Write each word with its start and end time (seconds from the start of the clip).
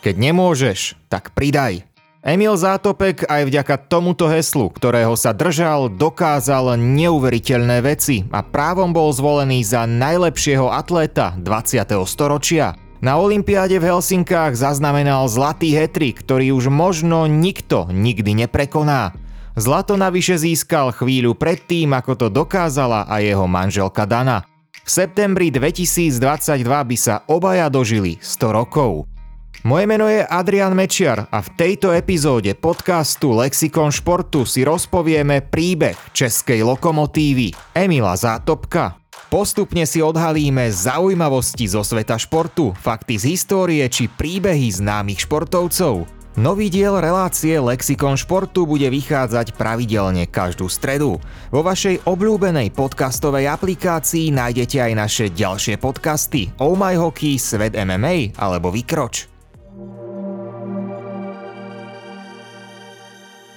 Keď 0.00 0.16
nemôžeš, 0.16 0.96
tak 1.12 1.36
pridaj. 1.36 1.84
Emil 2.24 2.56
Zátopek 2.56 3.24
aj 3.28 3.48
vďaka 3.48 3.76
tomuto 3.88 4.28
heslu, 4.28 4.72
ktorého 4.72 5.12
sa 5.16 5.32
držal, 5.32 5.92
dokázal 5.92 6.76
neuveriteľné 6.76 7.84
veci 7.84 8.24
a 8.32 8.44
právom 8.44 8.92
bol 8.92 9.12
zvolený 9.12 9.60
za 9.64 9.84
najlepšieho 9.84 10.68
atléta 10.72 11.36
20. 11.40 11.84
storočia. 12.08 12.76
Na 13.00 13.16
Olympiáde 13.16 13.80
v 13.80 13.88
Helsinkách 13.92 14.56
zaznamenal 14.56 15.24
zlatý 15.32 15.72
hetrik, 15.72 16.20
ktorý 16.20 16.52
už 16.56 16.68
možno 16.68 17.24
nikto 17.24 17.88
nikdy 17.88 18.44
neprekoná. 18.44 19.16
Zlato 19.56 19.96
navyše 19.96 20.36
získal 20.36 20.92
chvíľu 20.96 21.36
predtým, 21.36 21.92
ako 21.92 22.12
to 22.16 22.26
dokázala 22.28 23.08
aj 23.08 23.20
jeho 23.20 23.44
manželka 23.48 24.04
Dana. 24.04 24.44
V 24.84 24.88
septembri 24.88 25.52
2022 25.52 26.16
by 26.64 26.96
sa 26.96 27.24
obaja 27.28 27.68
dožili 27.72 28.20
100 28.20 28.48
rokov. 28.48 29.08
Moje 29.60 29.84
meno 29.84 30.08
je 30.08 30.24
Adrian 30.24 30.72
Mečiar 30.72 31.28
a 31.28 31.44
v 31.44 31.52
tejto 31.52 31.92
epizóde 31.92 32.56
podcastu 32.56 33.36
Lexikon 33.36 33.92
športu 33.92 34.48
si 34.48 34.64
rozpovieme 34.64 35.44
príbeh 35.44 36.00
českej 36.16 36.64
lokomotívy 36.64 37.52
Emila 37.76 38.16
Zátopka. 38.16 38.96
Postupne 39.28 39.84
si 39.84 40.00
odhalíme 40.00 40.72
zaujímavosti 40.72 41.68
zo 41.68 41.84
sveta 41.84 42.16
športu, 42.16 42.72
fakty 42.72 43.20
z 43.20 43.36
histórie 43.36 43.84
či 43.92 44.08
príbehy 44.08 44.80
známych 44.80 45.28
športovcov. 45.28 46.08
Nový 46.40 46.72
diel 46.72 46.96
relácie 46.96 47.60
Lexikon 47.60 48.16
športu 48.16 48.64
bude 48.64 48.88
vychádzať 48.88 49.60
pravidelne 49.60 50.24
každú 50.24 50.72
stredu. 50.72 51.20
Vo 51.52 51.60
vašej 51.60 52.08
obľúbenej 52.08 52.72
podcastovej 52.72 53.52
aplikácii 53.52 54.32
nájdete 54.32 54.80
aj 54.80 54.92
naše 54.96 55.26
ďalšie 55.28 55.76
podcasty 55.76 56.48
Oh 56.56 56.72
My 56.72 56.96
Hockey, 56.96 57.36
Svet 57.36 57.76
MMA 57.76 58.40
alebo 58.40 58.72
Vykroč. 58.72 59.39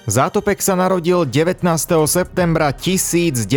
Zátopek 0.04 0.60
sa 0.60 0.76
narodil 0.76 1.24
19. 1.24 1.64
septembra 2.04 2.76
1922 2.76 3.48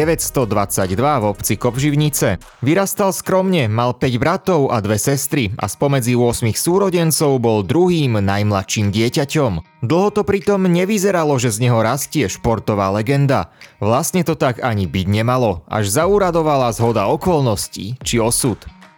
v 0.96 1.26
obci 1.28 1.60
Kopživnice. 1.60 2.40
Vyrastal 2.64 3.12
skromne, 3.12 3.68
mal 3.68 3.92
5 3.92 4.16
bratov 4.16 4.72
a 4.72 4.80
dve 4.80 4.96
sestry 4.96 5.52
a 5.60 5.68
spomedzi 5.68 6.16
8 6.16 6.48
súrodencov 6.56 7.44
bol 7.44 7.68
druhým 7.68 8.24
najmladším 8.24 8.96
dieťaťom. 8.96 9.84
Dlho 9.84 10.10
to 10.16 10.24
pritom 10.24 10.72
nevyzeralo, 10.72 11.36
že 11.36 11.52
z 11.52 11.68
neho 11.68 11.84
rastie 11.84 12.32
športová 12.32 12.96
legenda. 12.96 13.52
Vlastne 13.84 14.24
to 14.24 14.40
tak 14.40 14.64
ani 14.64 14.88
byť 14.88 15.04
nemalo, 15.04 15.68
až 15.68 15.92
zauradovala 15.92 16.72
zhoda 16.72 17.12
okolností 17.12 18.00
či 18.08 18.24
osud. 18.24 18.56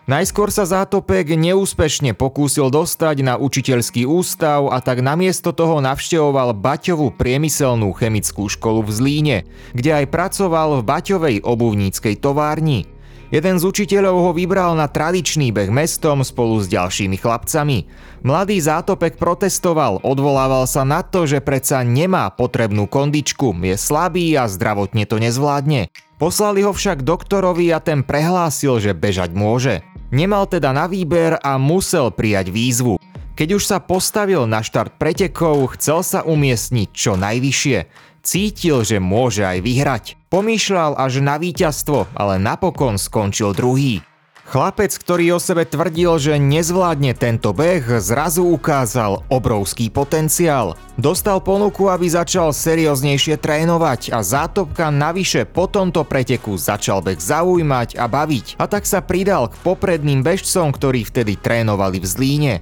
Najskôr 0.10 0.50
sa 0.50 0.66
Zátopek 0.66 1.38
neúspešne 1.38 2.18
pokúsil 2.18 2.74
dostať 2.74 3.22
na 3.22 3.38
učiteľský 3.38 4.10
ústav 4.10 4.66
a 4.74 4.82
tak 4.82 5.06
namiesto 5.06 5.54
toho 5.54 5.86
navštevoval 5.86 6.58
Baťovú 6.58 7.14
priemyselnú 7.14 7.94
chemickú 7.94 8.50
školu 8.50 8.82
v 8.82 8.90
Zlíne, 8.90 9.38
kde 9.78 10.02
aj 10.02 10.10
pracoval 10.10 10.82
v 10.82 10.86
Baťovej 10.90 11.36
obuvníckej 11.46 12.18
továrni. 12.18 12.90
Jeden 13.30 13.62
z 13.62 13.64
učiteľov 13.70 14.16
ho 14.26 14.32
vybral 14.34 14.74
na 14.74 14.90
tradičný 14.90 15.54
beh 15.54 15.70
mestom 15.70 16.26
spolu 16.26 16.58
s 16.58 16.66
ďalšími 16.74 17.14
chlapcami. 17.22 17.86
Mladý 18.26 18.58
Zátopek 18.58 19.22
protestoval, 19.22 20.02
odvolával 20.02 20.66
sa 20.66 20.82
na 20.82 21.06
to, 21.06 21.30
že 21.30 21.38
predsa 21.38 21.86
nemá 21.86 22.34
potrebnú 22.34 22.90
kondičku, 22.90 23.54
je 23.62 23.78
slabý 23.78 24.34
a 24.34 24.50
zdravotne 24.50 25.06
to 25.06 25.22
nezvládne. 25.22 25.94
Poslali 26.18 26.66
ho 26.66 26.74
však 26.74 27.06
doktorovi 27.06 27.70
a 27.72 27.80
ten 27.80 28.02
prehlásil, 28.02 28.82
že 28.82 28.98
bežať 28.98 29.38
môže. 29.38 29.86
Nemal 30.10 30.50
teda 30.50 30.74
na 30.74 30.90
výber 30.90 31.38
a 31.38 31.62
musel 31.62 32.10
prijať 32.10 32.50
výzvu. 32.50 32.98
Keď 33.38 33.50
už 33.56 33.64
sa 33.64 33.78
postavil 33.78 34.44
na 34.50 34.66
štart 34.66 34.98
pretekov, 34.98 35.78
chcel 35.78 36.02
sa 36.02 36.26
umiestniť 36.26 36.88
čo 36.92 37.14
najvyššie. 37.16 37.78
Cítil, 38.20 38.84
že 38.84 39.00
môže 39.00 39.48
aj 39.48 39.64
vyhrať. 39.64 40.06
Pomýšľal 40.28 41.00
až 41.00 41.24
na 41.24 41.40
víťazstvo, 41.40 42.10
ale 42.18 42.36
napokon 42.36 43.00
skončil 43.00 43.56
druhý. 43.56 44.04
Chlapec, 44.50 44.90
ktorý 44.98 45.38
o 45.38 45.40
sebe 45.40 45.62
tvrdil, 45.62 46.18
že 46.18 46.42
nezvládne 46.42 47.14
tento 47.14 47.54
beh, 47.54 48.02
zrazu 48.02 48.50
ukázal 48.50 49.22
obrovský 49.30 49.94
potenciál. 49.94 50.74
Dostal 50.98 51.38
ponuku, 51.38 51.86
aby 51.86 52.10
začal 52.10 52.50
serióznejšie 52.50 53.38
trénovať 53.38 54.10
a 54.10 54.26
zátopka 54.26 54.90
navyše 54.90 55.46
po 55.46 55.70
tomto 55.70 56.02
preteku 56.02 56.58
začal 56.58 57.06
beh 57.06 57.22
zaujímať 57.22 58.02
a 58.02 58.10
baviť. 58.10 58.58
A 58.58 58.66
tak 58.66 58.90
sa 58.90 59.06
pridal 59.06 59.54
k 59.54 59.60
popredným 59.62 60.26
bežcom, 60.26 60.74
ktorí 60.74 61.06
vtedy 61.06 61.38
trénovali 61.38 62.02
v 62.02 62.10
Zlíne. 62.10 62.54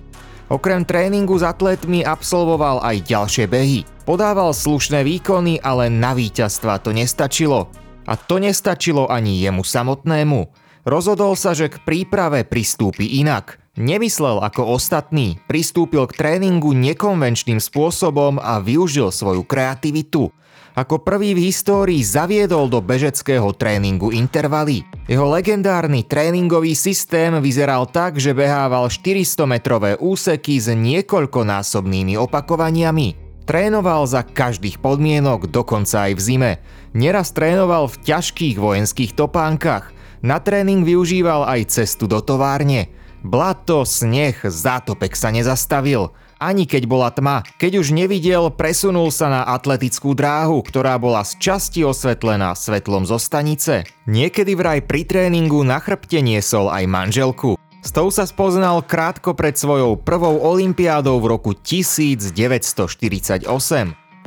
Okrem 0.51 0.83
tréningu 0.83 1.39
s 1.39 1.47
atletmi 1.47 2.03
absolvoval 2.03 2.83
aj 2.83 3.07
ďalšie 3.07 3.47
behy. 3.47 3.87
Podával 4.03 4.51
slušné 4.51 5.07
výkony, 5.07 5.63
ale 5.63 5.87
na 5.87 6.11
víťazstva 6.11 6.83
to 6.83 6.91
nestačilo. 6.91 7.71
A 8.03 8.19
to 8.19 8.43
nestačilo 8.43 9.07
ani 9.07 9.39
jemu 9.39 9.63
samotnému. 9.63 10.66
Rozhodol 10.87 11.35
sa, 11.35 11.51
že 11.51 11.67
k 11.67 11.83
príprave 11.83 12.47
pristúpi 12.47 13.19
inak. 13.19 13.59
Nemyslel 13.75 14.39
ako 14.39 14.79
ostatní, 14.79 15.35
pristúpil 15.43 16.07
k 16.07 16.15
tréningu 16.15 16.71
nekonvenčným 16.71 17.59
spôsobom 17.59 18.39
a 18.39 18.63
využil 18.63 19.11
svoju 19.11 19.43
kreativitu. 19.43 20.31
Ako 20.79 21.03
prvý 21.03 21.35
v 21.35 21.51
histórii 21.51 21.99
zaviedol 21.99 22.71
do 22.71 22.79
bežeckého 22.79 23.51
tréningu 23.51 24.15
intervaly. 24.15 24.87
Jeho 25.11 25.27
legendárny 25.27 26.07
tréningový 26.07 26.71
systém 26.71 27.35
vyzeral 27.43 27.91
tak, 27.91 28.15
že 28.15 28.31
behával 28.31 28.87
400-metrové 28.87 29.99
úseky 29.99 30.55
s 30.55 30.71
niekoľkonásobnými 30.71 32.15
opakovaniami. 32.15 33.27
Trénoval 33.43 34.07
za 34.07 34.23
každých 34.23 34.79
podmienok, 34.79 35.51
dokonca 35.51 36.07
aj 36.07 36.13
v 36.15 36.21
zime. 36.23 36.51
Neraz 36.95 37.35
trénoval 37.35 37.91
v 37.91 37.99
ťažkých 38.07 38.55
vojenských 38.55 39.11
topánkach. 39.17 39.96
Na 40.25 40.41
tréning 40.41 40.81
využíval 40.81 41.45
aj 41.45 41.73
cestu 41.77 42.09
do 42.09 42.21
továrne. 42.21 42.89
Blato, 43.21 43.85
sneh, 43.85 44.37
zátopek 44.45 45.17
sa 45.17 45.33
nezastavil. 45.33 46.13
Ani 46.37 46.69
keď 46.69 46.83
bola 46.85 47.09
tma, 47.09 47.41
keď 47.57 47.81
už 47.81 47.97
nevidel, 47.97 48.53
presunul 48.53 49.09
sa 49.09 49.25
na 49.25 49.41
atletickú 49.57 50.13
dráhu, 50.13 50.61
ktorá 50.61 50.93
bola 51.01 51.25
z 51.25 51.33
časti 51.41 51.81
osvetlená 51.81 52.53
svetlom 52.53 53.09
zo 53.09 53.17
stanice. 53.17 53.89
Niekedy 54.05 54.53
vraj 54.53 54.85
pri 54.85 55.01
tréningu 55.01 55.65
na 55.65 55.81
chrbte 55.81 56.21
niesol 56.21 56.69
aj 56.69 56.85
manželku. 56.85 57.57
S 57.81 57.89
tou 57.89 58.13
sa 58.13 58.29
spoznal 58.29 58.85
krátko 58.85 59.33
pred 59.33 59.57
svojou 59.57 59.97
prvou 59.97 60.37
olympiádou 60.45 61.17
v 61.23 61.25
roku 61.33 61.57
1948. 61.57 63.49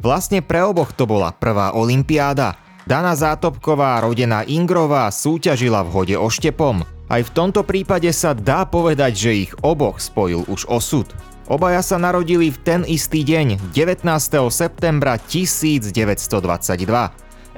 Vlastne 0.01 0.41
pre 0.41 0.65
oboch 0.65 0.97
to 0.97 1.05
bola 1.07 1.31
prvá 1.31 1.77
olympiáda. 1.77 2.57
Dana 2.89 3.13
Zátopková, 3.13 4.01
rodená 4.01 4.41
Ingrová, 4.49 5.13
súťažila 5.13 5.85
v 5.85 5.93
hode 5.93 6.17
oštepom. 6.17 6.81
Aj 7.11 7.21
v 7.21 7.31
tomto 7.35 7.61
prípade 7.67 8.09
sa 8.15 8.33
dá 8.33 8.65
povedať, 8.65 9.13
že 9.19 9.31
ich 9.49 9.53
oboch 9.61 10.01
spojil 10.01 10.49
už 10.49 10.65
osud. 10.71 11.05
Obaja 11.51 11.83
sa 11.83 11.99
narodili 11.99 12.49
v 12.49 12.59
ten 12.63 12.81
istý 12.87 13.27
deň, 13.27 13.75
19. 13.75 14.07
septembra 14.49 15.19
1922. 15.19 15.91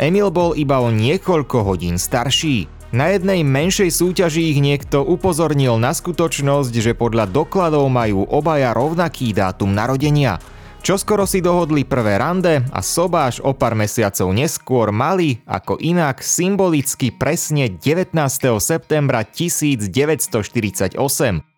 Emil 0.00 0.28
bol 0.32 0.56
iba 0.56 0.80
o 0.80 0.88
niekoľko 0.88 1.68
hodín 1.68 2.00
starší. 2.00 2.66
Na 2.96 3.12
jednej 3.12 3.44
menšej 3.44 3.92
súťaži 3.92 4.56
ich 4.56 4.60
niekto 4.60 5.04
upozornil 5.04 5.76
na 5.76 5.92
skutočnosť, 5.92 6.72
že 6.72 6.92
podľa 6.96 7.28
dokladov 7.28 7.88
majú 7.92 8.24
obaja 8.26 8.74
rovnaký 8.74 9.36
dátum 9.36 9.70
narodenia– 9.70 10.40
Čoskoro 10.82 11.30
si 11.30 11.38
dohodli 11.38 11.86
prvé 11.86 12.18
rande 12.18 12.58
a 12.74 12.82
sobáš 12.82 13.38
o 13.38 13.54
pár 13.54 13.78
mesiacov 13.78 14.34
neskôr 14.34 14.90
mali, 14.90 15.38
ako 15.46 15.78
inak, 15.78 16.26
symbolicky 16.26 17.14
presne 17.14 17.70
19. 17.70 18.10
septembra 18.58 19.22
1948, 19.22 20.98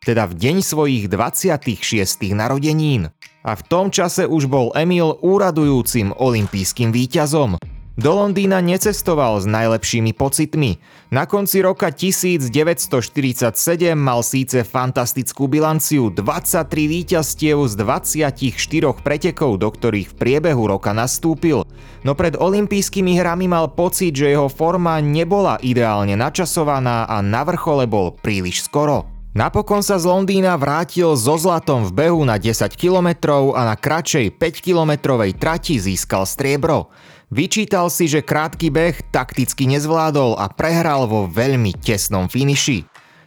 teda 0.05 0.23
v 0.29 0.33
deň 0.37 0.57
svojich 0.61 1.09
26. 1.09 2.37
narodenín. 2.37 3.09
A 3.41 3.57
v 3.57 3.63
tom 3.65 3.89
čase 3.89 4.29
už 4.29 4.45
bol 4.45 4.77
Emil 4.77 5.17
úradujúcim 5.17 6.13
olympijským 6.13 6.93
víťazom. 6.93 7.57
Do 7.95 8.11
Londýna 8.11 8.59
necestoval 8.59 9.39
s 9.39 9.47
najlepšími 9.47 10.19
pocitmi. 10.19 10.83
Na 11.15 11.31
konci 11.31 11.63
roka 11.63 11.95
1947 11.95 12.91
mal 13.95 14.27
síce 14.27 14.67
fantastickú 14.67 15.47
bilanciu 15.47 16.11
23 16.11 16.67
víťazstiev 16.91 17.55
z 17.71 17.75
24 17.79 18.99
pretekov, 18.99 19.63
do 19.63 19.71
ktorých 19.71 20.11
v 20.11 20.15
priebehu 20.19 20.75
roka 20.75 20.91
nastúpil, 20.91 21.63
no 22.03 22.19
pred 22.19 22.35
olympijskými 22.35 23.15
hrami 23.15 23.47
mal 23.47 23.71
pocit, 23.71 24.19
že 24.19 24.35
jeho 24.35 24.51
forma 24.51 24.99
nebola 24.99 25.63
ideálne 25.63 26.19
načasovaná 26.19 27.07
a 27.07 27.23
na 27.23 27.47
vrchole 27.47 27.87
bol 27.87 28.11
príliš 28.11 28.67
skoro. 28.67 29.07
Napokon 29.35 29.83
sa 29.83 29.99
z 29.99 30.07
Londýna 30.07 30.55
vrátil 30.55 31.11
so 31.19 31.35
zlatom 31.35 31.83
v 31.91 32.07
behu 32.07 32.23
na 32.23 32.39
10 32.39 32.71
km 32.79 33.35
a 33.55 33.67
na 33.71 33.75
kratšej 33.75 34.39
5-kilometrovej 34.39 35.35
trati 35.35 35.83
získal 35.83 36.23
striebro. 36.23 36.91
Vyčítal 37.33 37.89
si, 37.89 38.09
že 38.11 38.21
krátky 38.25 38.69
beh 38.69 38.97
takticky 39.09 39.65
nezvládol 39.71 40.37
a 40.37 40.51
prehral 40.53 41.09
vo 41.09 41.25
veľmi 41.29 41.73
tesnom 41.81 42.29
finiši. 42.29 42.85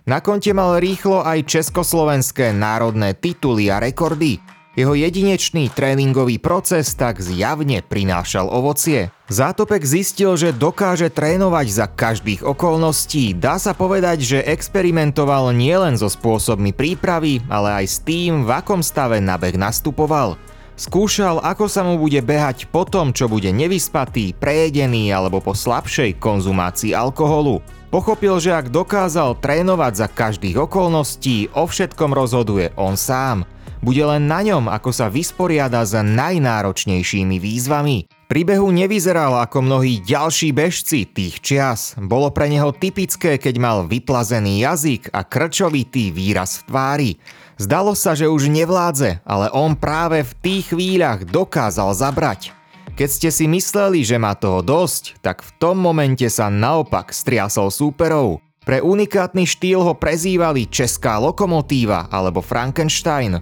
Na 0.07 0.23
konte 0.23 0.55
mal 0.55 0.79
rýchlo 0.79 1.19
aj 1.25 1.43
československé 1.43 2.55
národné 2.55 3.11
tituly 3.17 3.67
a 3.67 3.83
rekordy. 3.83 4.39
Jeho 4.77 4.93
jedinečný 4.93 5.73
tréningový 5.73 6.37
proces 6.37 6.93
tak 6.93 7.17
zjavne 7.17 7.81
prinášal 7.81 8.45
ovocie. 8.45 9.09
Zátopek 9.25 9.81
zistil, 9.81 10.37
že 10.37 10.53
dokáže 10.53 11.09
trénovať 11.09 11.67
za 11.73 11.89
každých 11.89 12.45
okolností. 12.45 13.33
Dá 13.33 13.57
sa 13.57 13.73
povedať, 13.73 14.21
že 14.21 14.45
experimentoval 14.45 15.49
nielen 15.57 15.97
so 15.97 16.05
spôsobmi 16.05 16.77
prípravy, 16.77 17.41
ale 17.49 17.83
aj 17.83 17.85
s 17.89 17.97
tým, 18.05 18.45
v 18.45 18.53
akom 18.53 18.85
stave 18.85 19.17
na 19.17 19.33
beh 19.41 19.57
nastupoval. 19.57 20.37
Skúšal, 20.77 21.41
ako 21.41 21.65
sa 21.65 21.81
mu 21.81 21.97
bude 21.97 22.21
behať 22.21 22.69
po 22.69 22.85
tom, 22.85 23.09
čo 23.09 23.25
bude 23.25 23.49
nevyspatý, 23.49 24.37
prejedený 24.37 25.09
alebo 25.09 25.41
po 25.41 25.57
slabšej 25.57 26.21
konzumácii 26.21 26.93
alkoholu. 26.93 27.65
Pochopil, 27.89 28.37
že 28.37 28.53
ak 28.53 28.69
dokázal 28.69 29.41
trénovať 29.41 29.93
za 29.97 30.07
každých 30.07 30.69
okolností, 30.69 31.49
o 31.57 31.65
všetkom 31.65 32.13
rozhoduje 32.13 32.77
on 32.77 32.93
sám. 32.93 33.49
Bude 33.81 34.05
len 34.05 34.29
na 34.29 34.45
ňom, 34.45 34.69
ako 34.69 34.93
sa 34.93 35.09
vysporiada 35.09 35.81
s 35.81 35.97
najnáročnejšími 35.97 37.41
výzvami. 37.41 38.29
Príbehu 38.29 38.69
nevyzeral 38.69 39.33
ako 39.39 39.65
mnohí 39.65 40.03
ďalší 40.05 40.53
bežci 40.53 41.09
tých 41.09 41.41
čias. 41.41 41.97
Bolo 41.97 42.29
pre 42.29 42.53
neho 42.53 42.69
typické, 42.69 43.41
keď 43.41 43.55
mal 43.57 43.77
vyplazený 43.89 44.61
jazyk 44.61 45.09
a 45.09 45.25
krčovitý 45.25 46.13
výraz 46.13 46.61
v 46.61 46.63
tvári. 46.69 47.11
Zdalo 47.57 47.97
sa, 47.97 48.13
že 48.13 48.29
už 48.29 48.53
nevládze, 48.53 49.25
ale 49.25 49.49
on 49.49 49.73
práve 49.73 50.21
v 50.21 50.33
tých 50.45 50.73
chvíľach 50.73 51.25
dokázal 51.25 51.89
zabrať. 51.97 52.53
Keď 52.93 53.09
ste 53.09 53.29
si 53.33 53.45
mysleli, 53.49 54.05
že 54.05 54.21
má 54.21 54.37
toho 54.37 54.61
dosť, 54.61 55.21
tak 55.25 55.41
v 55.41 55.53
tom 55.57 55.77
momente 55.81 56.25
sa 56.29 56.49
naopak 56.53 57.09
striasol 57.13 57.73
súperov. 57.73 58.41
Pre 58.61 58.81
unikátny 58.81 59.45
štýl 59.45 59.81
ho 59.81 59.93
prezývali 59.97 60.69
Česká 60.69 61.17
lokomotíva 61.17 62.09
alebo 62.13 62.45
Frankenstein. 62.45 63.41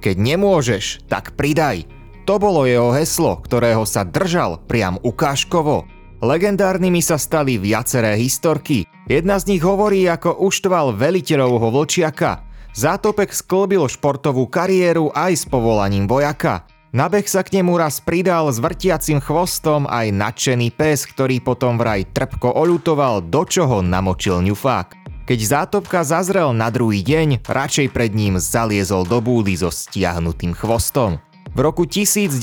Keď 0.00 0.16
nemôžeš, 0.20 1.08
tak 1.08 1.32
pridaj. 1.32 1.88
To 2.24 2.40
bolo 2.40 2.68
jeho 2.68 2.92
heslo, 2.92 3.40
ktorého 3.40 3.84
sa 3.88 4.04
držal 4.04 4.60
priam 4.64 5.00
ukážkovo. 5.00 5.88
Legendárnymi 6.24 7.04
sa 7.04 7.20
stali 7.20 7.60
viaceré 7.60 8.16
historky. 8.16 8.88
Jedna 9.04 9.36
z 9.36 9.56
nich 9.56 9.62
hovorí, 9.64 10.08
ako 10.08 10.40
uštval 10.40 10.96
veliteľovho 10.96 11.68
vlčiaka. 11.68 12.53
Zátopek 12.74 13.30
sklbil 13.30 13.86
športovú 13.86 14.50
kariéru 14.50 15.14
aj 15.14 15.32
s 15.38 15.44
povolaním 15.46 16.10
vojaka. 16.10 16.66
Na 16.90 17.06
beh 17.06 17.22
sa 17.22 17.46
k 17.46 17.62
nemu 17.62 17.78
raz 17.78 18.02
pridal 18.02 18.50
s 18.50 18.58
vrtiacim 18.58 19.22
chvostom 19.22 19.86
aj 19.86 20.10
nadšený 20.10 20.74
pes, 20.74 21.06
ktorý 21.06 21.38
potom 21.38 21.78
vraj 21.78 22.02
trpko 22.10 22.50
oľutoval, 22.50 23.30
do 23.30 23.46
čoho 23.46 23.78
namočil 23.78 24.42
ňufák. 24.42 25.06
Keď 25.22 25.38
zátopka 25.38 26.02
zazrel 26.02 26.50
na 26.50 26.66
druhý 26.70 27.06
deň, 27.06 27.46
radšej 27.46 27.94
pred 27.94 28.10
ním 28.10 28.42
zaliezol 28.42 29.06
do 29.06 29.22
búdy 29.22 29.54
so 29.54 29.70
stiahnutým 29.70 30.54
chvostom. 30.58 31.22
V 31.54 31.58
roku 31.62 31.86
1950 31.86 32.42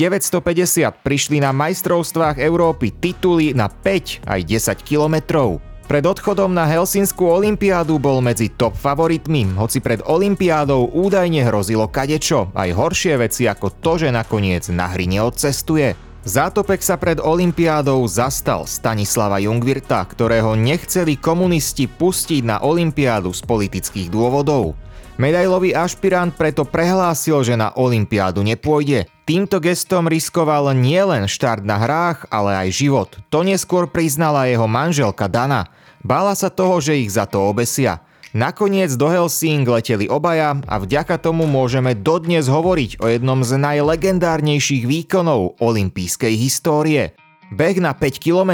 prišli 1.04 1.44
na 1.44 1.52
majstrovstvách 1.52 2.40
Európy 2.40 2.96
tituly 2.96 3.52
na 3.52 3.68
5 3.68 4.24
aj 4.24 4.40
10 4.48 4.80
kilometrov. 4.88 5.60
Pred 5.92 6.08
odchodom 6.08 6.56
na 6.56 6.64
Helsinskú 6.72 7.28
olympiádu 7.28 8.00
bol 8.00 8.24
medzi 8.24 8.48
top 8.48 8.80
favoritmi, 8.80 9.60
hoci 9.60 9.84
pred 9.84 10.00
olympiádou 10.08 10.88
údajne 10.88 11.44
hrozilo 11.44 11.92
kadečo, 11.92 12.48
aj 12.56 12.72
horšie 12.72 13.20
veci 13.20 13.44
ako 13.44 13.76
to, 13.84 14.00
že 14.00 14.08
nakoniec 14.08 14.72
na 14.72 14.88
hry 14.88 15.04
neodcestuje. 15.12 15.92
Zátopek 16.24 16.80
sa 16.80 16.96
pred 16.96 17.20
Olympiádou 17.20 18.08
zastal 18.08 18.64
Stanislava 18.72 19.44
Jungvirta, 19.44 20.00
ktorého 20.08 20.56
nechceli 20.56 21.20
komunisti 21.20 21.92
pustiť 21.92 22.40
na 22.40 22.64
Olympiádu 22.64 23.36
z 23.36 23.44
politických 23.44 24.08
dôvodov. 24.08 24.80
Medailový 25.20 25.76
ašpirant 25.76 26.32
preto 26.40 26.64
prehlásil, 26.64 27.44
že 27.44 27.60
na 27.60 27.76
Olympiádu 27.76 28.48
nepôjde. 28.48 29.12
Týmto 29.28 29.60
gestom 29.60 30.08
riskoval 30.08 30.72
nielen 30.72 31.28
štart 31.28 31.68
na 31.68 31.76
hrách, 31.84 32.32
ale 32.32 32.56
aj 32.64 32.80
život. 32.80 33.10
To 33.28 33.44
neskôr 33.44 33.92
priznala 33.92 34.48
jeho 34.48 34.72
manželka 34.72 35.28
Dana. 35.28 35.68
Bála 36.02 36.34
sa 36.34 36.50
toho, 36.50 36.82
že 36.82 36.98
ich 36.98 37.14
za 37.14 37.30
to 37.30 37.46
obesia. 37.46 38.02
Nakoniec 38.32 38.96
do 38.96 39.12
Helsing 39.12 39.68
leteli 39.68 40.08
obaja 40.08 40.56
a 40.64 40.80
vďaka 40.80 41.20
tomu 41.20 41.44
môžeme 41.52 41.92
dodnes 41.94 42.48
hovoriť 42.48 43.04
o 43.04 43.12
jednom 43.12 43.44
z 43.44 43.60
najlegendárnejších 43.60 44.88
výkonov 44.88 45.60
olympijskej 45.60 46.34
histórie. 46.40 47.12
Beh 47.52 47.84
na 47.84 47.92
5 47.92 48.24
km, 48.24 48.52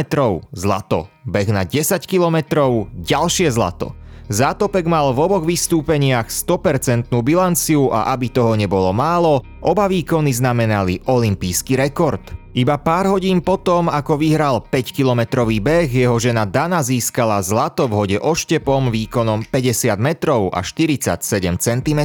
zlato. 0.50 1.06
Beh 1.30 1.46
na 1.54 1.62
10 1.62 2.10
km, 2.10 2.66
ďalšie 2.98 3.54
zlato. 3.54 3.94
Zátopek 4.28 4.90
mal 4.90 5.16
v 5.16 5.24
oboch 5.24 5.46
vystúpeniach 5.48 6.28
100% 6.28 7.14
bilanciu 7.24 7.94
a 7.94 8.12
aby 8.12 8.28
toho 8.28 8.60
nebolo 8.60 8.92
málo, 8.92 9.46
oba 9.64 9.88
výkony 9.88 10.36
znamenali 10.36 11.00
olympijský 11.06 11.80
rekord. 11.80 12.20
Iba 12.58 12.82
pár 12.82 13.06
hodín 13.14 13.46
potom, 13.46 13.86
ako 13.86 14.18
vyhral 14.18 14.66
5-kilometrový 14.66 15.62
beh, 15.62 15.94
jeho 15.94 16.18
žena 16.18 16.42
Dana 16.50 16.82
získala 16.82 17.38
zlato 17.46 17.86
v 17.86 17.94
hode 17.94 18.18
oštepom 18.18 18.90
výkonom 18.90 19.46
50 19.46 19.94
metrov 20.02 20.50
a 20.50 20.66
47 20.66 21.22
cm. 21.62 22.02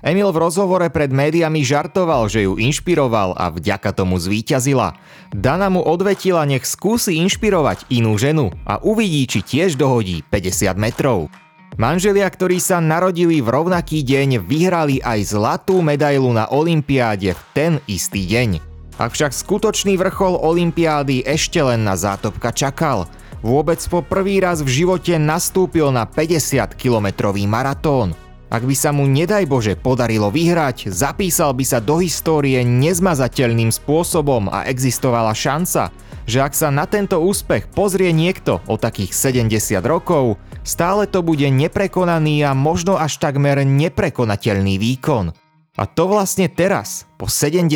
Emil 0.00 0.32
v 0.32 0.38
rozhovore 0.40 0.88
pred 0.88 1.12
médiami 1.12 1.60
žartoval, 1.60 2.32
že 2.32 2.48
ju 2.48 2.56
inšpiroval 2.56 3.36
a 3.36 3.52
vďaka 3.52 3.92
tomu 3.92 4.16
zvíťazila. 4.16 4.96
Dana 5.36 5.68
mu 5.68 5.84
odvetila, 5.84 6.48
nech 6.48 6.64
skúsi 6.64 7.20
inšpirovať 7.20 7.92
inú 7.92 8.16
ženu 8.16 8.48
a 8.64 8.80
uvidí, 8.80 9.28
či 9.28 9.44
tiež 9.44 9.76
dohodí 9.76 10.24
50 10.32 10.80
metrov. 10.80 11.28
Manželia, 11.76 12.24
ktorí 12.24 12.56
sa 12.56 12.80
narodili 12.80 13.44
v 13.44 13.52
rovnaký 13.52 14.00
deň, 14.00 14.40
vyhrali 14.48 15.04
aj 15.04 15.36
zlatú 15.36 15.84
medailu 15.84 16.32
na 16.32 16.48
Olympiáde 16.48 17.36
v 17.36 17.42
ten 17.52 17.72
istý 17.84 18.24
deň. 18.24 18.77
Avšak 18.98 19.30
skutočný 19.30 19.94
vrchol 19.94 20.34
Olympiády 20.42 21.22
ešte 21.22 21.62
len 21.62 21.86
na 21.86 21.94
zátopka 21.94 22.50
čakal. 22.50 23.06
Vôbec 23.46 23.78
po 23.86 24.02
prvý 24.02 24.42
raz 24.42 24.58
v 24.58 24.82
živote 24.82 25.14
nastúpil 25.22 25.94
na 25.94 26.02
50-kilometrový 26.02 27.46
maratón. 27.46 28.18
Ak 28.50 28.66
by 28.66 28.74
sa 28.74 28.90
mu 28.90 29.06
nedaj 29.06 29.46
Bože 29.46 29.78
podarilo 29.78 30.34
vyhrať, 30.34 30.90
zapísal 30.90 31.54
by 31.54 31.62
sa 31.62 31.78
do 31.78 32.02
histórie 32.02 32.58
nezmazateľným 32.66 33.70
spôsobom 33.70 34.50
a 34.50 34.66
existovala 34.66 35.30
šanca, 35.30 35.94
že 36.26 36.42
ak 36.42 36.58
sa 36.58 36.74
na 36.74 36.82
tento 36.90 37.22
úspech 37.22 37.70
pozrie 37.70 38.10
niekto 38.10 38.58
o 38.66 38.74
takých 38.74 39.14
70 39.14 39.78
rokov, 39.86 40.42
stále 40.66 41.06
to 41.06 41.22
bude 41.22 41.46
neprekonaný 41.46 42.42
a 42.42 42.50
možno 42.50 42.98
až 42.98 43.22
takmer 43.22 43.62
neprekonateľný 43.62 44.74
výkon. 44.80 45.30
A 45.78 45.86
to 45.86 46.10
vlastne 46.10 46.50
teraz, 46.50 47.06
po 47.22 47.30
70 47.30 47.70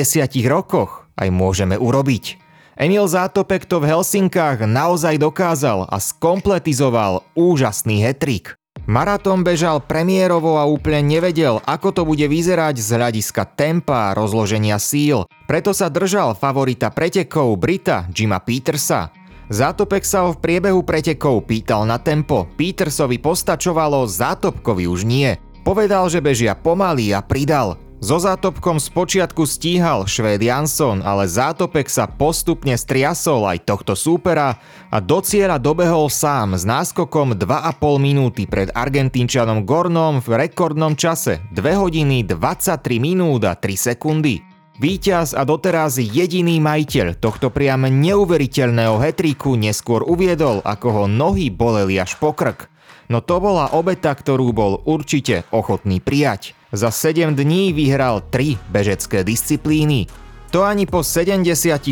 rokoch, 0.51 1.02
aj 1.17 1.29
môžeme 1.33 1.77
urobiť. 1.77 2.41
Emil 2.73 3.05
Zátopek 3.05 3.69
to 3.69 3.85
v 3.85 3.93
Helsinkách 3.93 4.65
naozaj 4.65 5.21
dokázal 5.21 5.85
a 5.87 5.97
skompletizoval 6.01 7.21
úžasný 7.37 8.01
hetrik. 8.01 8.57
Maratón 8.89 9.47
bežal 9.47 9.79
premiérovo 9.79 10.59
a 10.59 10.67
úplne 10.67 11.15
nevedel, 11.15 11.63
ako 11.69 11.95
to 11.95 12.03
bude 12.03 12.25
vyzerať 12.27 12.83
z 12.83 12.89
hľadiska 12.99 13.55
tempa 13.55 14.11
a 14.11 14.17
rozloženia 14.17 14.81
síl. 14.83 15.29
Preto 15.47 15.71
sa 15.71 15.87
držal 15.87 16.35
favorita 16.35 16.91
pretekov 16.91 17.55
Brita 17.61 18.11
Jima 18.11 18.43
Petersa. 18.43 19.13
Zátopek 19.53 20.03
sa 20.03 20.27
ho 20.27 20.35
v 20.35 20.41
priebehu 20.41 20.81
pretekov 20.83 21.45
pýtal 21.45 21.85
na 21.85 22.01
tempo, 22.01 22.49
Petersovi 22.57 23.21
postačovalo, 23.21 24.09
Zátopkovi 24.09 24.89
už 24.89 25.05
nie. 25.05 25.37
Povedal, 25.63 26.11
že 26.11 26.19
bežia 26.19 26.59
pomaly 26.59 27.15
a 27.15 27.23
pridal. 27.23 27.79
So 28.03 28.19
zátopkom 28.19 28.83
spočiatku 28.83 29.47
stíhal 29.47 30.11
Švéd 30.11 30.43
Jansson, 30.43 31.07
ale 31.07 31.31
zátopek 31.31 31.87
sa 31.87 32.11
postupne 32.11 32.75
striasol 32.75 33.47
aj 33.47 33.63
tohto 33.63 33.95
súpera 33.95 34.59
a 34.91 34.99
do 34.99 35.23
cieľa 35.23 35.63
dobehol 35.63 36.11
sám 36.11 36.59
s 36.59 36.67
náskokom 36.67 37.39
2,5 37.39 38.03
minúty 38.03 38.51
pred 38.51 38.75
Argentínčanom 38.75 39.63
Gornom 39.63 40.19
v 40.19 40.35
rekordnom 40.35 40.99
čase 40.99 41.47
2 41.55 41.63
hodiny 41.79 42.27
23 42.27 42.75
minút 42.99 43.47
a 43.47 43.55
3 43.55 43.95
sekundy. 43.95 44.43
Výťaz 44.83 45.39
a 45.39 45.47
doteraz 45.47 46.03
jediný 46.03 46.59
majiteľ 46.59 47.23
tohto 47.23 47.55
priam 47.55 47.87
neuveriteľného 47.87 48.99
hetríku 48.99 49.55
neskôr 49.55 50.03
uviedol, 50.03 50.59
ako 50.67 50.89
ho 50.91 51.05
nohy 51.07 51.55
boleli 51.55 52.03
až 52.03 52.19
po 52.19 52.35
krk. 52.35 52.67
No 53.07 53.23
to 53.23 53.39
bola 53.39 53.71
obeta, 53.71 54.11
ktorú 54.11 54.51
bol 54.51 54.83
určite 54.91 55.47
ochotný 55.55 56.03
prijať. 56.03 56.59
Za 56.73 56.89
7 56.89 57.37
dní 57.37 57.77
vyhral 57.77 58.25
3 58.33 58.57
bežecké 58.73 59.21
disciplíny. 59.21 60.09
To 60.53 60.65
ani 60.65 60.89
po 60.89 61.05
70 61.05 61.45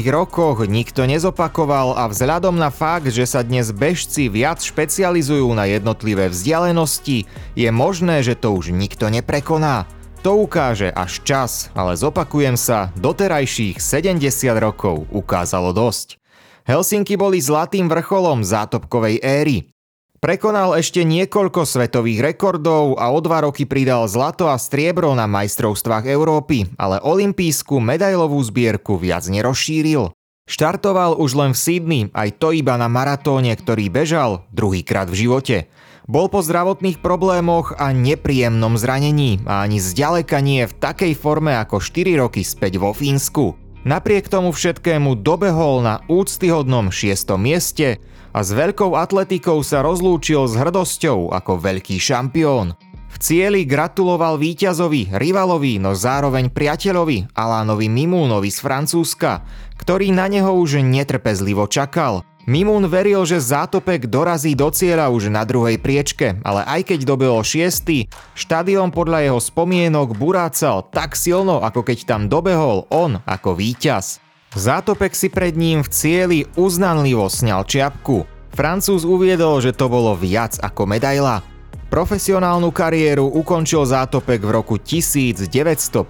rokoch 0.09 0.65
nikto 0.65 1.05
nezopakoval 1.05 2.01
a 2.01 2.09
vzhľadom 2.09 2.57
na 2.57 2.73
fakt, 2.73 3.13
že 3.13 3.29
sa 3.29 3.45
dnes 3.45 3.73
bežci 3.73 4.33
viac 4.33 4.61
špecializujú 4.61 5.53
na 5.53 5.69
jednotlivé 5.69 6.33
vzdialenosti, 6.33 7.29
je 7.57 7.69
možné, 7.73 8.25
že 8.25 8.37
to 8.37 8.57
už 8.57 8.73
nikto 8.73 9.13
neprekoná. 9.13 9.85
To 10.21 10.45
ukáže 10.45 10.93
až 10.93 11.25
čas, 11.25 11.73
ale 11.73 11.97
zopakujem 11.97 12.57
sa, 12.57 12.93
doterajších 13.01 13.81
70 13.81 14.25
rokov 14.61 15.09
ukázalo 15.09 15.73
dosť. 15.73 16.21
Helsinky 16.69 17.17
boli 17.17 17.41
zlatým 17.41 17.89
vrcholom 17.89 18.45
zátopkovej 18.45 19.25
éry. 19.25 19.73
Prekonal 20.21 20.77
ešte 20.77 21.01
niekoľko 21.01 21.65
svetových 21.65 22.21
rekordov 22.21 23.01
a 23.01 23.09
o 23.09 23.25
dva 23.25 23.49
roky 23.49 23.65
pridal 23.65 24.05
zlato 24.05 24.53
a 24.53 24.61
striebro 24.61 25.17
na 25.17 25.25
majstrovstvách 25.25 26.05
Európy, 26.13 26.69
ale 26.77 27.01
olimpijskú 27.01 27.81
medailovú 27.81 28.37
zbierku 28.45 29.01
viac 29.01 29.25
nerozšíril. 29.25 30.13
Štartoval 30.45 31.17
už 31.17 31.41
len 31.41 31.57
v 31.57 31.61
Sydney, 31.65 32.03
aj 32.13 32.37
to 32.37 32.53
iba 32.53 32.77
na 32.77 32.93
maratóne, 32.93 33.49
ktorý 33.57 33.89
bežal 33.89 34.45
druhýkrát 34.53 35.09
v 35.09 35.25
živote. 35.25 35.57
Bol 36.05 36.29
po 36.29 36.45
zdravotných 36.45 37.01
problémoch 37.01 37.73
a 37.81 37.89
nepríjemnom 37.97 38.77
zranení 38.77 39.41
a 39.49 39.65
ani 39.65 39.81
zďaleka 39.81 40.45
nie 40.45 40.69
v 40.69 40.77
takej 40.85 41.17
forme 41.17 41.57
ako 41.57 41.81
4 41.81 42.21
roky 42.21 42.45
späť 42.45 42.77
vo 42.77 42.93
Fínsku. 42.93 43.57
Napriek 43.89 44.29
tomu 44.29 44.53
všetkému 44.53 45.25
dobehol 45.25 45.81
na 45.81 46.05
úctyhodnom 46.13 46.93
6. 46.93 47.09
mieste 47.41 47.97
a 48.31 48.41
s 48.43 48.51
veľkou 48.55 48.95
atletikou 48.95 49.63
sa 49.67 49.83
rozlúčil 49.83 50.47
s 50.47 50.55
hrdosťou 50.55 51.35
ako 51.35 51.59
veľký 51.59 51.99
šampión. 51.99 52.79
V 53.11 53.17
cieli 53.19 53.67
gratuloval 53.67 54.39
víťazovi, 54.39 55.11
rivalovi, 55.11 55.83
no 55.83 55.99
zároveň 55.99 56.47
priateľovi, 56.49 57.35
Alánovi 57.35 57.91
Mimúnovi 57.91 58.55
z 58.55 58.63
Francúzska, 58.63 59.43
ktorý 59.83 60.15
na 60.15 60.31
neho 60.31 60.55
už 60.55 60.79
netrpezlivo 60.81 61.67
čakal. 61.67 62.23
Mimún 62.49 62.89
veril, 62.89 63.21
že 63.29 63.37
zátopek 63.37 64.09
dorazí 64.09 64.57
do 64.57 64.73
cieľa 64.73 65.13
už 65.13 65.29
na 65.29 65.45
druhej 65.45 65.77
priečke, 65.77 66.41
ale 66.41 66.65
aj 66.65 66.89
keď 66.89 67.05
dobehol 67.05 67.45
šiestý, 67.45 68.09
štadión 68.33 68.91
podľa 68.95 69.29
jeho 69.29 69.41
spomienok 69.43 70.17
burácal 70.17 70.89
tak 70.89 71.15
silno, 71.15 71.61
ako 71.61 71.85
keď 71.85 72.09
tam 72.09 72.23
dobehol 72.33 72.89
on 72.89 73.21
ako 73.29 73.55
víťaz. 73.55 74.25
Zátopek 74.51 75.15
si 75.15 75.31
pred 75.31 75.55
ním 75.55 75.87
v 75.87 75.89
cieli 75.95 76.39
uznanlivo 76.59 77.31
sňal 77.31 77.63
čiapku. 77.71 78.27
Francúz 78.51 79.07
uviedol, 79.07 79.63
že 79.63 79.71
to 79.71 79.87
bolo 79.87 80.19
viac 80.19 80.59
ako 80.59 80.91
medaila. 80.91 81.47
Profesionálnu 81.87 82.75
kariéru 82.75 83.31
ukončil 83.31 83.87
Zátopek 83.87 84.43
v 84.43 84.51
roku 84.51 84.75
1958. 84.75 86.03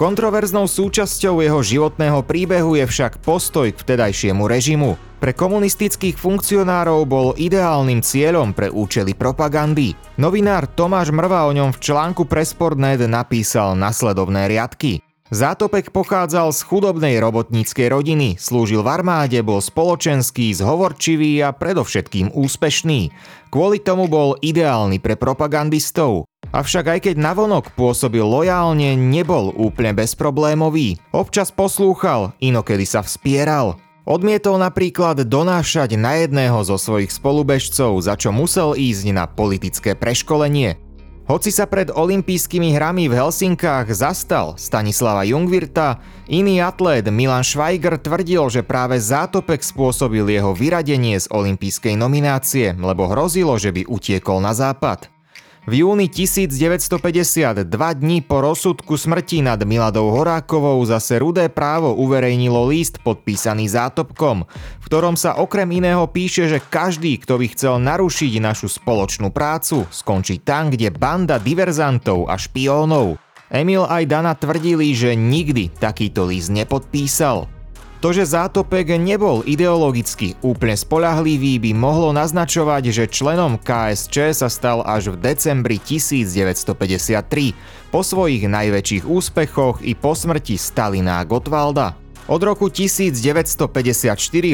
Kontroverznou 0.00 0.64
súčasťou 0.64 1.44
jeho 1.44 1.60
životného 1.60 2.24
príbehu 2.24 2.80
je 2.80 2.88
však 2.88 3.20
postoj 3.20 3.68
k 3.68 3.76
vtedajšiemu 3.76 4.48
režimu. 4.48 4.96
Pre 5.20 5.36
komunistických 5.36 6.16
funkcionárov 6.16 7.04
bol 7.04 7.36
ideálnym 7.36 8.00
cieľom 8.00 8.56
pre 8.56 8.72
účely 8.72 9.12
propagandy. 9.12 9.92
Novinár 10.16 10.64
Tomáš 10.72 11.12
Mrva 11.12 11.44
o 11.44 11.52
ňom 11.52 11.76
v 11.76 11.80
článku 11.84 12.24
pre 12.24 12.48
Sportnet 12.48 13.04
napísal 13.04 13.76
nasledovné 13.76 14.48
riadky. 14.48 15.04
Zátopek 15.30 15.94
pochádzal 15.94 16.50
z 16.50 16.60
chudobnej 16.66 17.14
robotníckej 17.22 17.86
rodiny, 17.86 18.34
slúžil 18.34 18.82
v 18.82 18.98
armáde, 18.98 19.38
bol 19.46 19.62
spoločenský, 19.62 20.50
zhovorčivý 20.58 21.38
a 21.46 21.54
predovšetkým 21.54 22.34
úspešný. 22.34 23.14
Kvôli 23.54 23.78
tomu 23.78 24.10
bol 24.10 24.34
ideálny 24.42 24.98
pre 24.98 25.14
propagandistov. 25.14 26.26
Avšak 26.50 26.98
aj 26.98 27.00
keď 27.06 27.14
navonok 27.22 27.70
pôsobil 27.78 28.26
lojálne, 28.26 28.98
nebol 28.98 29.54
úplne 29.54 29.94
bezproblémový. 29.94 30.98
Občas 31.14 31.54
poslúchal, 31.54 32.34
inokedy 32.42 32.82
sa 32.82 33.06
vspieral. 33.06 33.78
Odmietol 34.10 34.58
napríklad 34.58 35.22
donášať 35.22 35.94
na 35.94 36.26
jedného 36.26 36.58
zo 36.66 36.74
svojich 36.74 37.14
spolubežcov, 37.14 38.02
za 38.02 38.18
čo 38.18 38.34
musel 38.34 38.74
ísť 38.74 39.14
na 39.14 39.30
politické 39.30 39.94
preškolenie. 39.94 40.89
Hoci 41.30 41.54
sa 41.54 41.70
pred 41.70 41.94
olympijskými 41.94 42.74
hrami 42.74 43.06
v 43.06 43.14
Helsinkách 43.14 43.94
zastal 43.94 44.58
Stanislava 44.58 45.22
Jungvirta, 45.22 46.02
iný 46.26 46.58
atlét 46.58 47.06
Milan 47.06 47.46
Schweiger 47.46 48.02
tvrdil, 48.02 48.50
že 48.50 48.66
práve 48.66 48.98
zátopek 48.98 49.62
spôsobil 49.62 50.26
jeho 50.26 50.50
vyradenie 50.50 51.14
z 51.22 51.30
olympijskej 51.30 51.94
nominácie, 51.94 52.74
lebo 52.74 53.06
hrozilo, 53.06 53.54
že 53.62 53.70
by 53.70 53.86
utiekol 53.86 54.42
na 54.42 54.58
západ. 54.58 55.19
V 55.68 55.84
júni 55.84 56.08
1950, 56.08 57.68
dva 57.68 57.92
dní 57.92 58.24
po 58.24 58.40
rozsudku 58.40 58.96
smrti 58.96 59.44
nad 59.44 59.60
Miladou 59.60 60.08
Horákovou, 60.08 60.80
zase 60.88 61.20
Rudé 61.20 61.52
právo 61.52 61.92
uverejnilo 62.00 62.64
list 62.64 62.96
podpísaný 63.04 63.68
zátopkom, 63.68 64.48
v 64.80 64.84
ktorom 64.88 65.20
sa 65.20 65.36
okrem 65.36 65.68
iného 65.76 66.08
píše, 66.08 66.48
že 66.48 66.64
každý, 66.64 67.20
kto 67.20 67.36
by 67.36 67.46
chcel 67.52 67.76
narušiť 67.76 68.40
našu 68.40 68.72
spoločnú 68.72 69.28
prácu, 69.28 69.84
skončí 69.92 70.40
tam, 70.40 70.72
kde 70.72 70.88
banda 70.96 71.36
diverzantov 71.36 72.32
a 72.32 72.40
špiónov. 72.40 73.20
Emil 73.52 73.84
aj 73.84 74.08
Dana 74.08 74.32
tvrdili, 74.32 74.96
že 74.96 75.12
nikdy 75.12 75.76
takýto 75.76 76.24
list 76.24 76.48
nepodpísal. 76.48 77.59
To, 78.00 78.16
že 78.16 78.24
Zátopek 78.24 78.96
nebol 78.96 79.44
ideologicky 79.44 80.32
úplne 80.40 80.72
spolahlivý, 80.72 81.60
by 81.60 81.76
mohlo 81.76 82.16
naznačovať, 82.16 82.88
že 82.88 83.12
členom 83.12 83.60
KSČ 83.60 84.32
sa 84.32 84.48
stal 84.48 84.80
až 84.88 85.12
v 85.12 85.20
decembri 85.20 85.76
1953, 85.76 87.92
po 87.92 88.00
svojich 88.00 88.48
najväčších 88.48 89.04
úspechoch 89.04 89.84
i 89.84 89.92
po 89.92 90.16
smrti 90.16 90.56
Stalina 90.56 91.20
a 91.20 91.28
Gotwalda. 91.28 91.92
Od 92.24 92.40
roku 92.40 92.72
1954 92.72 93.68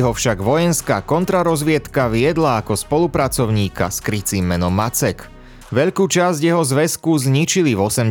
ho 0.03 0.11
však 0.11 0.43
vojenská 0.43 1.07
kontrarozviedka 1.07 2.11
viedla 2.11 2.59
ako 2.59 2.75
spolupracovníka 2.75 3.95
s 3.95 4.03
krycím 4.03 4.59
menom 4.59 4.75
Macek. 4.75 5.23
Veľkú 5.71 6.11
časť 6.11 6.43
jeho 6.43 6.67
zväzku 6.67 7.15
zničili 7.15 7.79
v 7.79 7.81
80. 7.91 8.11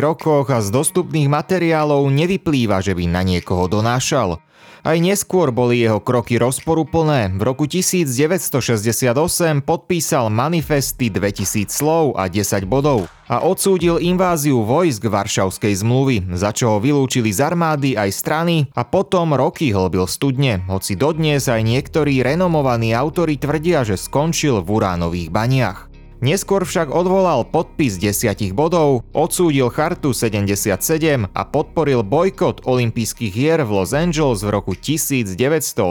rokoch 0.00 0.48
a 0.52 0.60
z 0.60 0.68
dostupných 0.68 1.32
materiálov 1.32 2.04
nevyplýva, 2.12 2.84
že 2.84 2.92
by 2.92 3.04
na 3.08 3.24
niekoho 3.24 3.64
donášal. 3.64 4.44
Aj 4.84 5.00
neskôr 5.00 5.48
boli 5.48 5.80
jeho 5.80 5.96
kroky 5.96 6.36
rozporuplné. 6.36 7.32
V 7.32 7.40
roku 7.40 7.64
1968 7.64 9.64
podpísal 9.64 10.28
manifesty 10.28 11.08
2000 11.08 11.72
slov 11.72 12.20
a 12.20 12.28
10 12.28 12.68
bodov 12.68 13.08
a 13.24 13.40
odsúdil 13.40 13.96
inváziu 13.96 14.60
vojsk 14.60 15.08
Varšavskej 15.08 15.80
zmluvy, 15.80 16.28
za 16.36 16.52
čo 16.52 16.76
ho 16.76 16.78
vylúčili 16.84 17.32
z 17.32 17.48
armády 17.48 17.96
aj 17.96 18.12
strany 18.12 18.68
a 18.76 18.84
potom 18.84 19.32
roky 19.32 19.72
hlbil 19.72 20.04
studne, 20.04 20.60
hoci 20.68 21.00
dodnes 21.00 21.48
aj 21.48 21.64
niektorí 21.64 22.20
renomovaní 22.20 22.92
autori 22.92 23.40
tvrdia, 23.40 23.88
že 23.88 23.96
skončil 23.96 24.60
v 24.60 24.68
uránových 24.68 25.32
baniach. 25.32 25.93
Neskôr 26.24 26.64
však 26.64 26.88
odvolal 26.88 27.44
podpis 27.44 28.00
desiatich 28.00 28.56
bodov, 28.56 29.04
odsúdil 29.12 29.68
chartu 29.68 30.16
77 30.16 31.28
a 31.28 31.42
podporil 31.44 32.00
bojkot 32.00 32.64
olympijských 32.64 33.28
hier 33.28 33.60
v 33.60 33.68
Los 33.68 33.92
Angeles 33.92 34.40
v 34.40 34.48
roku 34.48 34.72
1984. 34.72 35.84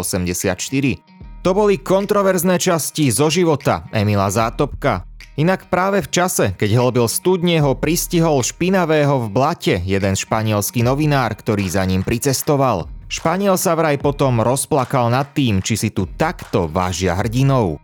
To 1.45 1.49
boli 1.53 1.77
kontroverzné 1.77 2.57
časti 2.57 3.13
zo 3.13 3.29
života 3.29 3.85
Emila 3.93 4.33
Zátopka. 4.33 5.05
Inak 5.37 5.69
práve 5.69 6.01
v 6.01 6.09
čase, 6.09 6.57
keď 6.57 6.81
hlbil 6.81 7.05
studne, 7.05 7.61
ho 7.61 7.77
pristihol 7.77 8.41
špinavého 8.41 9.29
v 9.29 9.29
blate 9.29 9.85
jeden 9.85 10.17
španielský 10.17 10.81
novinár, 10.81 11.37
ktorý 11.37 11.69
za 11.69 11.85
ním 11.85 12.01
pricestoval. 12.01 12.89
Španiel 13.05 13.53
sa 13.61 13.77
vraj 13.77 14.01
potom 14.01 14.41
rozplakal 14.41 15.13
nad 15.13 15.29
tým, 15.37 15.61
či 15.61 15.77
si 15.77 15.93
tu 15.93 16.09
takto 16.17 16.65
vážia 16.65 17.13
hrdinou. 17.21 17.77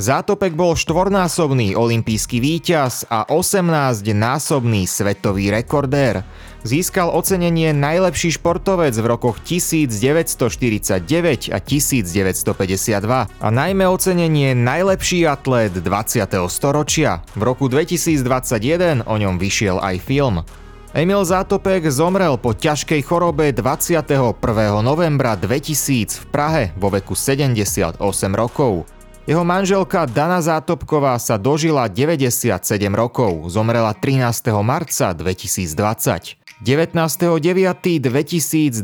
Zátopek 0.00 0.56
bol 0.56 0.80
štvornásobný 0.80 1.76
olimpijský 1.76 2.40
víťaz 2.40 3.04
a 3.12 3.28
18-násobný 3.28 4.88
svetový 4.88 5.52
rekordér. 5.52 6.24
Získal 6.64 7.12
ocenenie 7.12 7.76
najlepší 7.76 8.40
športovec 8.40 8.96
v 8.96 9.04
rokoch 9.04 9.44
1949 9.44 11.52
a 11.52 11.60
1952 11.60 13.28
a 13.28 13.48
najmä 13.52 13.84
ocenenie 13.84 14.56
najlepší 14.56 15.28
atlét 15.28 15.76
20. 15.76 16.48
storočia. 16.48 17.20
V 17.36 17.42
roku 17.44 17.68
2021 17.68 19.04
o 19.04 19.14
ňom 19.20 19.36
vyšiel 19.36 19.84
aj 19.84 20.00
film. 20.00 20.48
Emil 20.96 21.28
Zátopek 21.28 21.92
zomrel 21.92 22.40
po 22.40 22.56
ťažkej 22.56 23.04
chorobe 23.04 23.52
21. 23.52 24.32
novembra 24.80 25.36
2000 25.36 26.24
v 26.24 26.26
Prahe 26.32 26.72
vo 26.80 26.88
veku 26.88 27.12
78 27.12 28.00
rokov. 28.32 28.88
Jeho 29.28 29.44
manželka 29.44 30.08
Dana 30.08 30.40
Zátopková 30.40 31.20
sa 31.20 31.36
dožila 31.36 31.92
97 31.92 32.56
rokov, 32.96 33.52
zomrela 33.52 33.92
13. 33.92 34.48
marca 34.64 35.12
2020. 35.12 36.40
19.9.2022 36.64 38.80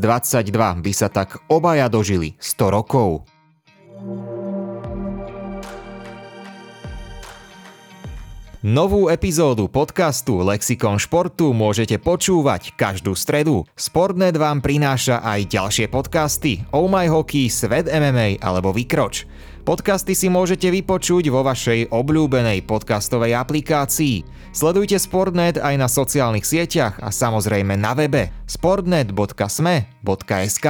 by 0.81 0.91
sa 0.93 1.09
tak 1.09 1.41
obaja 1.49 1.89
dožili 1.89 2.37
100 2.37 2.69
rokov. 2.69 3.25
Novú 8.61 9.09
epizódu 9.09 9.69
podcastu 9.69 10.41
Lexikon 10.41 10.97
športu 10.97 11.53
môžete 11.53 11.97
počúvať 12.01 12.73
každú 12.77 13.13
stredu. 13.13 13.65
Sportnet 13.77 14.37
vám 14.37 14.61
prináša 14.61 15.21
aj 15.21 15.45
ďalšie 15.49 15.87
podcasty 15.89 16.65
Oh 16.73 16.89
My 16.89 17.07
Hockey, 17.09 17.49
Svet 17.49 17.89
MMA 17.89 18.41
alebo 18.41 18.73
Vykroč. 18.73 19.25
Podcasty 19.67 20.15
si 20.15 20.31
môžete 20.31 20.71
vypočuť 20.71 21.27
vo 21.27 21.43
vašej 21.43 21.91
obľúbenej 21.91 22.63
podcastovej 22.63 23.35
aplikácii. 23.35 24.23
Sledujte 24.55 24.95
Sportnet 24.95 25.59
aj 25.59 25.75
na 25.75 25.91
sociálnych 25.91 26.47
sieťach 26.47 26.95
a 27.03 27.11
samozrejme 27.11 27.75
na 27.75 27.91
webe 27.91 28.31
sportnet.sme.sk. 28.47 30.67